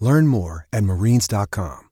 Learn 0.00 0.26
more 0.26 0.66
at 0.72 0.84
marines.com. 0.84 1.88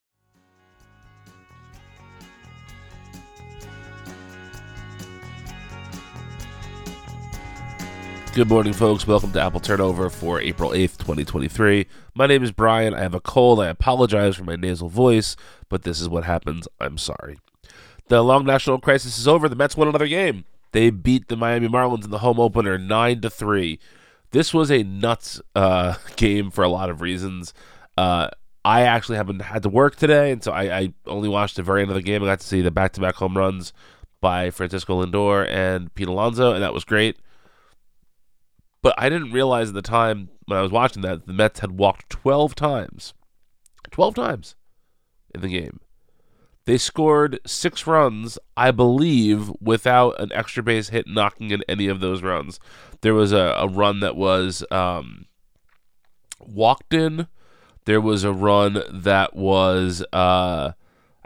Good 8.37 8.51
morning, 8.51 8.75
folks. 8.75 9.07
Welcome 9.07 9.33
to 9.33 9.41
Apple 9.41 9.61
Turnover 9.61 10.11
for 10.11 10.43
April 10.43 10.73
8th, 10.73 10.99
2023. 10.99 11.87
My 12.15 12.27
name 12.27 12.43
is 12.43 12.53
Brian. 12.53 12.93
I 12.93 13.01
have 13.01 13.15
a 13.15 13.21
cold. 13.21 13.61
I 13.61 13.69
apologize 13.69 14.37
for 14.37 14.45
my 14.45 14.57
nasal 14.57 14.91
voice, 14.91 15.37
but 15.71 15.85
this 15.85 16.03
is 16.03 16.09
what 16.11 16.25
happens. 16.25 16.69
I'm 16.79 16.99
sorry. 16.99 17.39
The 18.09 18.23
long 18.23 18.45
national 18.45 18.79
crisis 18.79 19.17
is 19.17 19.27
over. 19.27 19.49
The 19.49 19.57
Mets 19.57 19.75
won 19.75 19.89
another 19.89 20.07
game. 20.07 20.45
They 20.73 20.91
beat 20.91 21.29
the 21.29 21.37
Miami 21.37 21.67
Marlins 21.67 22.05
in 22.05 22.11
the 22.11 22.19
home 22.19 22.39
opener 22.39 22.77
9 22.77 23.23
to 23.23 23.31
3. 23.31 23.79
This 24.33 24.53
was 24.53 24.71
a 24.71 24.83
nuts 24.83 25.41
uh, 25.55 25.95
game 26.17 26.51
for 26.51 26.63
a 26.63 26.69
lot 26.69 26.91
of 26.91 27.01
reasons. 27.01 27.55
Uh, 27.97 28.29
I 28.65 28.83
actually 28.83 29.17
haven't 29.17 29.41
had 29.41 29.63
to 29.63 29.69
work 29.69 29.97
today, 29.97 30.33
and 30.33 30.43
so 30.43 30.53
I, 30.53 30.79
I 30.79 30.95
only 31.07 31.29
watched 31.29 31.57
the 31.57 31.63
very 31.63 31.83
end 31.83 31.91
of 31.91 31.95
the 31.95 32.03
game. 32.03 32.23
I 32.23 32.27
got 32.27 32.41
to 32.41 32.47
see 32.47 32.63
the 32.63 32.71
back 32.71 32.93
to 32.95 33.01
back 33.01 33.15
home 33.15 33.37
runs 33.37 33.73
by 34.21 34.51
Francisco 34.51 35.05
Lindor 35.05 35.49
and 35.49 35.95
Pete 35.95 36.09
Alonso, 36.09 36.53
and 36.53 36.63
that 36.63 36.75
was 36.75 36.85
great. 36.85 37.17
But 38.83 38.95
I 38.99 39.09
didn't 39.09 39.33
realize 39.33 39.69
at 39.69 39.75
the 39.75 39.83
time 39.83 40.31
when 40.47 40.59
I 40.59 40.63
was 40.63 40.73
watching 40.73 41.03
that 41.03 41.27
the 41.27 41.33
Mets 41.33 41.61
had 41.61 41.79
walked 41.79 42.11
12 42.11 42.55
times. 42.55 43.15
12 43.91 44.15
times 44.15 44.57
in 45.35 45.41
the 45.41 45.49
game. 45.49 45.81
They 46.67 46.79
scored 46.79 47.39
six 47.47 47.87
runs, 47.87 48.39
I 48.57 48.73
believe, 48.73 49.53
without 49.61 50.21
an 50.21 50.33
extra 50.33 50.65
base 50.65 50.89
hit 50.89 51.07
knocking 51.07 51.53
in 51.53 51.63
any 51.69 51.87
of 51.87 52.01
those 52.01 52.23
runs. 52.23 52.59
There 53.03 53.15
was 53.15 53.33
a, 53.33 53.55
a 53.57 53.69
run 53.69 54.01
that 54.01 54.17
was 54.17 54.65
um, 54.73 55.27
walked 56.41 56.93
in. 56.93 57.29
There 57.87 58.01
was 58.01 58.25
a 58.25 58.33
run 58.33 58.83
that 58.93 59.35
was, 59.35 60.05
uh, 60.13 60.73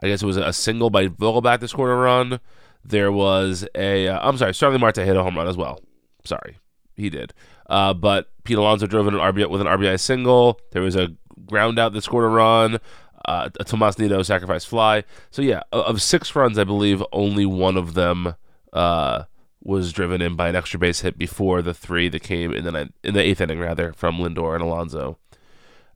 I 0.03 0.07
guess 0.07 0.23
it 0.23 0.27
was 0.27 0.37
a 0.37 0.53
single 0.53 0.91
by 0.91 1.09
Vogelbach 1.09 1.61
that 1.61 1.69
scored 1.69 1.91
a 1.91 1.95
run. 1.95 2.41
There 2.85 3.11
was 3.11 3.67
a, 3.75 4.09
am 4.09 4.35
uh, 4.35 4.37
sorry, 4.37 4.55
Starling 4.55 4.81
Marte 4.81 4.99
hit 4.99 5.17
a 5.17 5.23
home 5.23 5.37
run 5.37 5.49
as 5.49 5.57
well. 5.57 5.81
Sorry, 6.25 6.59
he 6.95 7.11
did. 7.11 7.33
Uh, 7.69 7.95
but 7.95 8.31
Pete 8.45 8.59
Alonso 8.59 8.87
drove 8.87 9.07
in 9.07 9.15
an 9.15 9.21
RBI 9.21 9.49
with 9.49 9.61
an 9.61 9.67
RBI 9.67 9.99
single. 9.99 10.61
There 10.73 10.83
was 10.83 10.97
a 10.97 11.15
ground 11.47 11.79
out 11.79 11.93
that 11.93 12.03
scored 12.03 12.25
a 12.25 12.29
run. 12.29 12.79
Uh, 13.25 13.51
a 13.59 13.65
Tomas 13.65 13.99
Nido 13.99 14.23
sacrifice 14.23 14.65
fly. 14.65 15.05
So 15.31 15.43
yeah, 15.43 15.63
of 15.73 16.01
six 16.03 16.35
runs, 16.35 16.59
I 16.59 16.65
believe 16.65 17.03
only 17.13 17.45
one 17.47 17.77
of 17.77 17.95
them 17.95 18.35
uh, 18.73 19.25
was 19.63 19.93
driven 19.93 20.23
in 20.23 20.37
by 20.37 20.49
an 20.49 20.57
extra 20.57 20.79
base 20.79 21.01
hit 21.01 21.19
before 21.19 21.63
the 21.63 21.75
three 21.75 22.09
that 22.09 22.23
came 22.23 22.53
in 22.53 22.65
the 22.65 22.91
in 23.05 23.15
the 23.15 23.21
eighth 23.23 23.41
inning 23.41 23.61
rather 23.61 23.93
from 23.93 24.19
Lindor 24.19 24.55
and 24.55 24.63
Alonso. 24.63 25.19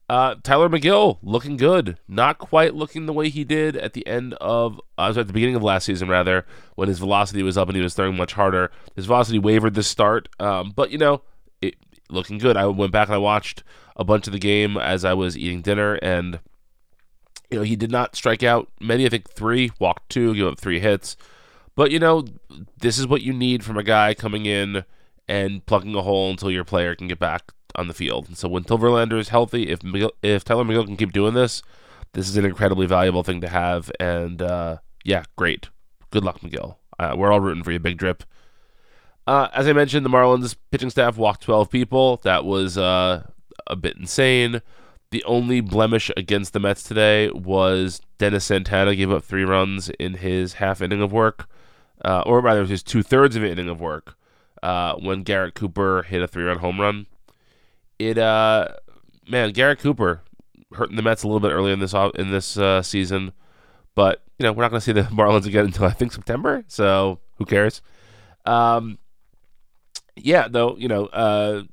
Uh, 0.09 0.35
Tylor 0.43 0.69
Megill 0.69 1.19
looking 1.23 1.57
good, 1.57 1.99
not 2.07 2.37
quite 2.37 2.75
looking 2.75 3.07
the 3.07 3.13
way 3.13 3.31
he 3.31 3.43
did 3.43 3.75
at 3.75 3.95
the 3.95 4.07
end 4.07 4.35
of 4.35 4.79
I 4.99 5.09
uh, 5.09 5.19
at 5.19 5.27
the 5.27 5.33
beginning 5.33 5.57
of 5.57 5.63
last 5.63 5.87
season 5.87 6.09
rather 6.09 6.45
when 6.75 6.89
his 6.89 6.99
velocity 6.99 7.43
was 7.43 7.57
up 7.57 7.69
and 7.69 7.77
he 7.77 7.83
was 7.83 7.95
throwing 7.95 8.17
much 8.17 8.35
harder. 8.35 8.71
His 8.95 9.07
velocity 9.07 9.39
wavered 9.39 9.75
this 9.75 9.89
start, 9.89 10.29
um, 10.39 10.73
but 10.77 10.91
you 10.91 10.99
know 10.99 11.23
it, 11.63 11.77
looking 12.11 12.37
good. 12.37 12.57
I 12.57 12.67
went 12.67 12.93
back 12.93 13.09
and 13.09 13.15
I 13.15 13.19
watched 13.19 13.63
a 13.97 14.05
bunch 14.05 14.27
of 14.27 14.35
the 14.35 14.39
game 14.39 14.77
as 14.77 15.07
I 15.07 15.15
was 15.15 15.39
eating 15.39 15.63
dinner, 15.63 15.95
and 15.95 16.39
you 17.51 17.59
know 17.59 17.65
he 17.65 17.77
did 17.77 17.91
not 17.91 18.15
strike 18.15 18.43
out 18.43 18.69
many. 18.79 19.07
I 19.07 19.09
think 19.09 19.31
three, 19.31 19.71
walked 19.79 20.11
two, 20.11 20.35
gave 20.35 20.47
up 20.47 20.61
three 20.61 20.81
hits. 20.81 21.17
But 21.77 21.91
you 21.91 21.99
know 21.99 22.27
this 22.79 22.99
is 22.99 23.07
what 23.07 23.23
you 23.23 23.33
need 23.33 23.65
from 23.65 23.79
a 23.79 23.83
guy 23.83 24.13
coming 24.13 24.45
in 24.45 24.85
and 25.29 25.65
plugging 25.67 25.95
a 25.95 26.03
hole 26.03 26.31
until 26.31 26.51
your 26.51 26.65
player 26.65 26.95
can 26.95 27.09
get 27.09 27.19
back 27.19 27.53
on 27.75 27.89
the 27.89 27.95
field. 27.95 28.29
And 28.29 28.37
so 28.37 28.49
when 28.49 28.65
Till 28.65 28.79
Verlander 28.79 29.19
is 29.19 29.29
healthy, 29.31 29.69
if 29.71 29.81
if 30.23 30.45
Tylor 30.45 30.65
Megill 30.65 30.87
can 30.87 30.97
keep 30.97 31.13
doing 31.13 31.35
this, 31.35 31.63
this 32.13 32.29
is 32.29 32.37
an 32.37 32.45
incredibly 32.45 32.87
valuable 32.87 33.23
thing 33.23 33.41
to 33.41 33.49
have. 33.49 33.91
And 33.99 34.41
uh, 34.41 34.79
yeah, 35.05 35.25
great. 35.37 35.69
Good 36.11 36.25
luck, 36.25 36.41
Megill. 36.41 36.77
Uh, 36.99 37.15
we're 37.17 37.33
all 37.33 37.41
rooting 37.41 37.65
for 37.65 37.73
you, 37.73 37.81
Big 37.81 37.99
Drip. 37.99 38.25
Uh, 39.27 39.49
as 39.53 39.67
I 39.67 39.73
mentioned, 39.73 40.05
the 40.05 40.11
Marlins 40.11 40.55
pitching 40.71 40.91
staff 40.91 41.17
walked 41.17 41.43
12 41.43 41.71
people. 41.71 42.19
That 42.25 42.45
was 42.45 42.77
uh, 42.77 43.27
a 43.67 43.77
bit 43.77 43.97
insane. 43.97 44.61
The 45.11 45.25
only 45.25 45.61
blemish 45.61 46.11
against 46.17 46.53
the 46.53 46.61
Mets 46.61 46.83
today 46.83 47.31
was 47.31 48.01
Dennis 48.19 48.45
Santana 48.45 48.97
gave 48.97 49.11
up 49.11 49.25
three 49.25 49.45
runs 49.45 49.89
in 49.91 50.15
his 50.15 50.55
half 50.55 50.83
inning 50.83 51.01
of 51.01 51.13
work, 51.13 51.49
uh, 52.05 52.23
or 52.27 52.41
rather, 52.41 52.65
his 52.65 52.83
two 52.83 53.03
thirds 53.03 53.37
of 53.37 53.45
an 53.45 53.51
inning 53.51 53.69
of 53.69 53.81
work, 53.81 54.17
uh, 54.65 54.97
when 54.97 55.23
Garrett 55.23 55.55
Cooper 55.55 56.03
hit 56.05 56.23
a 56.23 56.27
three 56.27 56.45
run 56.45 56.59
home 56.59 56.81
run. 56.81 57.07
It, 57.99 58.17
uh, 58.17 58.69
man, 59.29 59.53
Garrett 59.53 59.79
Cooper 59.79 60.23
hurting 60.73 60.97
the 60.97 61.03
Mets 61.03 61.23
a 61.23 61.29
little 61.29 61.39
bit 61.39 61.53
earlier 61.53 61.75
in 61.75 61.81
this 61.81 61.93
in 62.15 62.31
this 62.31 62.57
uh, 62.57 62.81
season, 62.81 63.33
but 63.95 64.23
you 64.39 64.45
know 64.45 64.53
we're 64.53 64.63
not 64.63 64.71
going 64.71 64.81
to 64.81 64.85
see 64.85 64.93
the 64.93 65.03
Marlins 65.13 65.47
again 65.47 65.67
until 65.67 65.85
I 65.85 65.91
think 65.91 66.13
September. 66.13 66.65
So 66.67 67.21
who 67.37 67.45
cares? 67.45 67.83
Um, 68.47 68.99
yeah, 70.17 70.49
though, 70.49 70.77
you 70.79 70.89
know, 70.89 71.07
uh, 71.07 71.65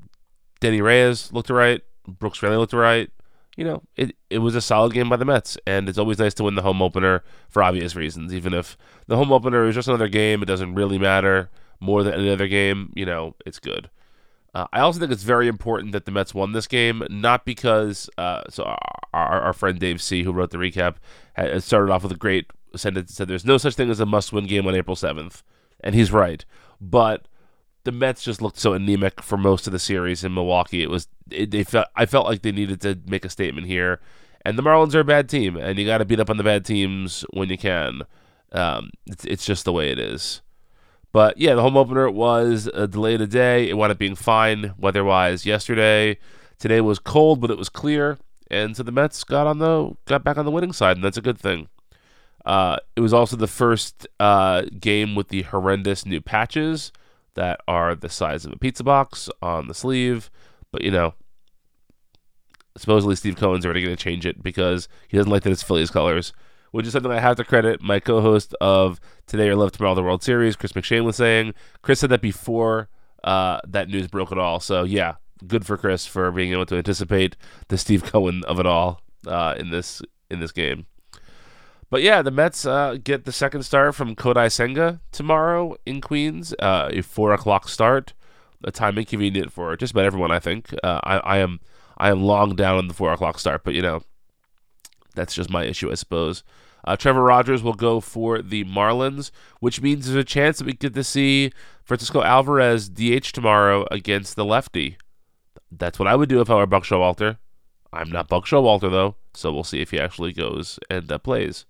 Denyi 0.60 0.82
Reyes 0.82 1.32
looked 1.32 1.50
right. 1.50 1.82
Brooks 2.06 2.44
Raley 2.44 2.58
looked 2.58 2.74
right. 2.74 3.10
You 3.56 3.66
know, 3.66 3.84
it, 3.96 4.16
it 4.30 4.40
was 4.40 4.56
a 4.56 4.62
solid 4.62 4.94
game 4.94 5.10
by 5.10 5.18
the 5.18 5.26
Mets, 5.26 5.58
and 5.66 5.88
it's 5.88 5.98
always 5.98 6.20
nice 6.20 6.34
to 6.36 6.44
win 6.44 6.56
the 6.56 6.62
home 6.62 6.82
opener 6.82 7.24
for 7.50 7.64
obvious 7.64 7.96
reasons. 7.96 8.34
Even 8.34 8.54
if 8.54 8.78
the 9.08 9.16
home 9.16 9.32
opener 9.32 9.68
is 9.68 9.76
just 9.76 9.88
another 9.88 10.08
game, 10.08 10.42
it 10.42 10.46
doesn't 10.46 10.74
really 10.74 10.98
matter 10.98 11.50
more 11.81 12.04
than 12.04 12.13
any 12.13 12.30
other 12.30 12.48
game. 12.48 12.94
You 12.95 13.06
know, 13.06 13.36
it's 13.45 13.60
good. 13.60 13.89
Uh, 14.54 14.68
I 14.74 14.81
also 14.81 15.00
think 15.00 15.12
it's 15.12 15.24
very 15.24 15.48
important 15.48 15.94
that 15.94 16.06
the 16.06 16.12
Mets 16.12 16.33
won 16.33 16.51
this 16.51 16.68
game, 16.68 17.04
not 17.10 17.45
because 17.45 18.10
uh, 18.18 18.44
so 18.50 18.63
our, 19.13 19.42
our 19.42 19.54
friend 19.54 19.80
Dave 19.80 20.01
C, 20.01 20.24
who 20.24 20.33
wrote 20.33 20.51
the 20.51 20.57
recap, 20.57 20.95
had 21.33 21.63
started 21.63 21.92
off 21.92 22.04
with 22.04 22.12
a 22.12 22.18
great 22.18 22.48
sentence. 22.75 23.12
That 23.12 23.16
said, 23.16 23.28
"There's 23.28 23.45
no 23.45 23.57
such 23.57 23.75
thing 23.75 23.89
as 23.89 24.00
a 24.00 24.06
must-win 24.06 24.48
game 24.48 24.68
on 24.68 24.75
April 24.75 24.95
7th," 24.95 25.42
and 25.81 25.95
he's 25.95 26.12
right. 26.12 26.44
But 26.81 27.28
the 27.84 27.92
Mets 27.92 28.24
just 28.24 28.42
looked 28.42 28.60
so 28.60 28.74
anemic 28.74 29.22
for 29.22 29.38
most 29.38 29.68
of 29.68 29.74
the 29.74 29.80
series 29.80 30.24
in 30.24 30.34
Milwaukee. 30.34 30.84
It 30.84 30.89
was 30.89 31.07
it, 31.30 31.51
they 31.51 31.63
felt 31.63 31.88
I 31.95 32.06
felt 32.06 32.27
like 32.27 32.42
they 32.42 32.51
needed 32.51 32.81
to 32.81 33.00
make 33.07 33.25
a 33.25 33.30
statement 33.30 33.68
here. 33.68 34.01
And 34.44 34.57
the 34.57 34.63
Marlins 34.63 34.95
are 34.95 35.01
a 35.01 35.06
bad 35.06 35.30
team, 35.30 35.56
and 35.56 35.77
you 35.77 35.86
got 35.86 36.00
to 36.00 36.06
beat 36.06 36.19
up 36.19 36.30
on 36.30 36.38
the 36.38 36.44
bad 36.44 36.66
teams 36.66 37.24
when 37.31 37.50
you 37.50 37.57
can. 37.57 38.01
Um, 38.51 38.92
it's 39.06 39.24
it's 39.25 39.45
just 39.45 39.66
the 39.66 39.72
way 39.72 39.92
it 39.92 40.00
is. 40.00 40.42
But 41.12 41.38
yeah, 41.38 41.56
the 41.56 41.62
home 41.62 41.78
opener 41.78 42.10
was 42.10 42.68
a 42.74 42.88
delayed 42.88 43.22
a 43.22 43.28
day. 43.28 43.69
It 43.69 43.78
wound 43.78 43.92
up 43.92 43.98
being 43.98 44.16
fine 44.16 44.74
weather-wise 44.78 45.46
yesterday. 45.46 46.18
Today 46.58 46.80
was 46.81 47.00
cold, 47.00 47.42
but 47.42 47.52
it 47.52 47.58
was 47.58 47.69
clear, 47.69 48.18
and 48.50 48.78
so 48.78 48.84
the 48.84 48.92
Mets 48.92 49.24
got 49.24 49.48
on 49.48 49.58
the 49.58 49.96
got 50.06 50.24
back 50.24 50.38
on 50.38 50.46
the 50.46 50.52
winning 50.52 50.74
side, 50.74 50.96
and 50.96 51.04
that's 51.04 51.18
a 51.18 51.22
good 51.22 51.40
thing. 51.40 51.68
Uh, 52.46 52.78
it 52.96 53.02
was 53.02 53.13
also 53.13 53.36
the 53.36 53.48
first 53.48 54.08
uh, 54.19 54.63
game 54.80 55.16
with 55.16 55.30
the 55.30 55.44
horrendous 55.44 56.06
new 56.06 56.22
patches 56.22 56.92
that 57.36 57.60
are 57.68 57.96
the 57.96 58.10
size 58.10 58.46
of 58.46 58.52
a 58.52 58.58
pizza 58.58 58.84
box 58.84 59.30
on 59.42 59.68
the 59.68 59.74
sleeve. 59.74 60.30
But 60.72 60.84
you 60.84 60.92
know, 60.92 61.13
supposedly 62.78 63.16
Steve 63.16 63.36
Cohen's 63.36 63.66
already 63.66 63.81
going 63.81 63.96
to 63.96 64.04
change 64.04 64.25
it 64.25 64.42
because 64.42 64.88
he 65.08 65.18
doesn't 65.18 65.31
like 65.31 65.44
that 65.44 65.52
it's 65.52 65.63
Phillies 65.63 65.92
colors, 65.92 66.34
which 66.72 66.88
is 66.88 66.94
something 66.94 67.12
I 67.12 67.20
have 67.20 67.38
to 67.38 67.44
credit 67.44 67.82
my 67.82 68.00
co-host 68.00 68.56
of 68.60 69.00
Today 69.28 69.50
or 69.50 69.56
Love 69.56 69.72
Tomorrow 69.72 69.96
the 69.96 70.04
World 70.04 70.24
Series, 70.24 70.56
Chris 70.56 70.74
McShane, 70.74 71.04
was 71.04 71.18
saying. 71.18 71.54
Chris 71.82 72.00
said 72.00 72.10
that 72.10 72.22
before 72.22 72.90
uh, 73.24 73.60
that 73.68 73.90
news 73.90 74.08
broke 74.08 74.32
at 74.32 74.38
all. 74.38 74.60
So 74.60 74.84
yeah, 74.84 75.16
good 75.46 75.66
for 75.66 75.78
Chris 75.78 76.06
for 76.06 76.32
being 76.32 76.52
able 76.52 76.66
to 76.68 76.78
anticipate 76.78 77.36
the 77.68 77.78
Steve 77.78 78.04
Cohen 78.04 78.44
of 78.46 78.60
it 78.60 78.66
all 78.66 79.02
uh, 79.28 79.56
in 79.58 79.70
this 79.70 80.02
in 80.30 80.40
this 80.40 80.52
game. 80.52 80.86
But 81.90 82.02
yeah, 82.02 82.22
the 82.22 82.32
Mets 82.32 82.66
uh, 82.66 82.98
get 83.04 83.26
the 83.26 83.34
second 83.34 83.64
start 83.64 83.96
from 83.96 84.16
Kodai 84.16 84.50
Senga 84.50 85.02
tomorrow 85.12 85.76
in 85.86 86.00
Queens, 86.00 86.54
uh, 86.60 86.90
a 86.90 87.02
four 87.02 87.34
o'clock 87.34 87.68
start, 87.68 88.14
a 88.64 88.72
time 88.72 88.98
inconvenient 88.98 89.52
for 89.52 89.76
just 89.76 89.92
about 89.92 90.06
everyone. 90.06 90.32
I 90.32 90.40
think 90.40 90.74
uh, 90.84 91.02
I, 91.04 91.18
I 91.18 91.38
am 91.40 91.60
I 91.98 92.10
am 92.10 92.24
long 92.24 92.56
down 92.56 92.78
on 92.78 92.88
the 92.88 92.94
four 92.94 93.12
o'clock 93.12 93.40
start, 93.40 93.66
but 93.66 93.74
you 93.74 93.82
know 93.82 94.04
that's 95.16 95.34
just 95.34 95.50
my 95.50 95.63
issue, 95.63 95.92
I 95.92 95.96
suppose. 95.96 96.44
Uh, 96.84 96.96
Trevor 96.96 97.24
Rogers 97.24 97.62
will 97.62 97.74
go 97.74 98.00
for 98.00 98.42
the 98.42 98.63
Marlins, 98.66 99.31
which 99.60 99.81
means 99.81 100.06
there's 100.06 100.16
a 100.18 100.24
chance 100.24 100.58
that 100.58 100.66
we 100.66 100.74
get 100.74 100.94
to 100.94 101.04
see 101.04 101.52
Francisco 101.84 102.24
Alvarez 102.24 102.90
DH 102.90 103.34
tomorrow 103.34 103.86
against 103.92 104.36
the 104.36 104.46
lefty. 104.46 104.98
That's 105.72 106.00
what 106.00 106.08
I 106.08 106.16
would 106.16 106.30
do 106.30 106.42
if 106.42 106.50
I 106.50 106.56
were 106.56 106.66
Buck 106.66 106.84
Showalter. 106.84 107.38
I'm 107.94 108.10
not 108.10 108.28
Buck 108.28 108.46
Showalter 108.46 108.90
though, 108.90 109.16
so 109.34 109.52
we'll 109.52 109.63
see 109.63 109.81
if 109.81 109.92
he 109.92 110.00
actually 110.00 110.34
goes 110.34 110.80
and 110.90 111.12
uh, 111.12 111.18
plays. 111.18 111.66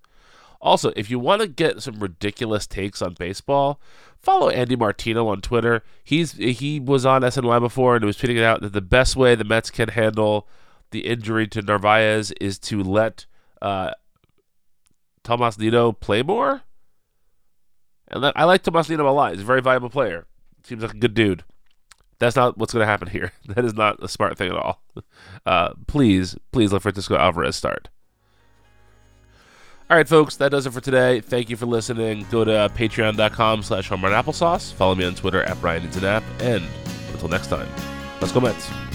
Also, 0.61 0.93
if 0.95 1.09
you 1.09 1.17
want 1.17 1.41
to 1.41 1.47
get 1.47 1.81
some 1.81 1.99
ridiculous 1.99 2.67
takes 2.67 3.01
on 3.01 3.15
baseball, 3.15 3.81
follow 4.19 4.49
Andy 4.49 4.75
Martino 4.75 5.27
on 5.27 5.41
Twitter. 5.41 5.83
He's 6.03 6.33
he 6.33 6.79
was 6.79 7.05
on 7.05 7.23
SNY 7.23 7.59
before 7.59 7.95
and 7.95 8.03
he 8.03 8.07
was 8.07 8.17
tweeting 8.17 8.43
out 8.43 8.61
that 8.61 8.73
the 8.73 8.81
best 8.81 9.15
way 9.15 9.33
the 9.33 9.43
Mets 9.43 9.71
can 9.71 9.89
handle 9.89 10.47
the 10.91 11.07
injury 11.07 11.47
to 11.47 11.61
Narvaez 11.61 12.31
is 12.33 12.59
to 12.59 12.83
let 12.83 13.25
uh, 13.61 13.91
Tomas 15.23 15.57
Nido 15.57 15.91
play 15.91 16.23
more. 16.23 16.61
And 18.07 18.23
that, 18.23 18.33
I 18.35 18.43
like 18.45 18.63
Tomas 18.63 18.89
Nido 18.89 19.07
a 19.07 19.11
lot. 19.11 19.33
He's 19.33 19.41
a 19.41 19.45
very 19.45 19.61
valuable 19.61 19.89
player. 19.89 20.25
Seems 20.63 20.83
like 20.83 20.93
a 20.93 20.97
good 20.97 21.13
dude. 21.13 21.43
That's 22.19 22.35
not 22.35 22.57
what's 22.57 22.73
going 22.73 22.83
to 22.83 22.87
happen 22.87 23.07
here. 23.07 23.31
That 23.47 23.65
is 23.65 23.73
not 23.73 24.01
a 24.01 24.07
smart 24.07 24.37
thing 24.37 24.51
at 24.51 24.57
all. 24.57 24.81
Uh, 25.45 25.73
please, 25.87 26.35
please 26.51 26.71
let 26.71 26.83
Francisco 26.83 27.17
Alvarez 27.17 27.55
start. 27.55 27.89
All 29.89 29.97
right, 29.97 30.07
folks, 30.07 30.37
that 30.37 30.51
does 30.51 30.65
it 30.65 30.71
for 30.71 30.79
today. 30.79 31.19
Thank 31.19 31.49
you 31.49 31.57
for 31.57 31.65
listening. 31.65 32.25
Go 32.31 32.45
to 32.45 32.71
patreon.com 32.73 33.63
slash 33.63 33.89
applesauce. 33.89 34.71
Follow 34.71 34.95
me 34.95 35.03
on 35.03 35.15
Twitter 35.15 35.43
at 35.43 35.59
Brian 35.59 35.83
And 35.83 36.63
until 37.11 37.27
next 37.27 37.47
time, 37.47 37.67
let's 38.21 38.31
go 38.31 38.39
Mets. 38.39 38.90